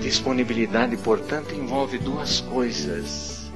[0.00, 3.50] Disponibilidade, portanto, envolve duas coisas.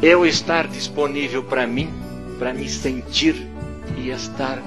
[0.00, 1.92] Eu estar disponível para mim,
[2.38, 3.34] para me sentir
[3.96, 4.62] e estar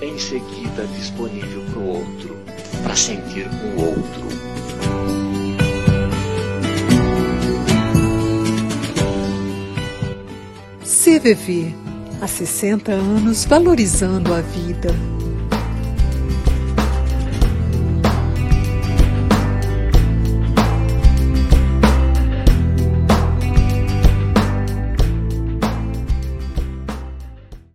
[0.00, 2.37] em seguida disponível para o outro
[2.82, 4.28] para sentir o outro.
[10.84, 11.74] CVV,
[12.20, 14.94] há 60 anos valorizando a vida.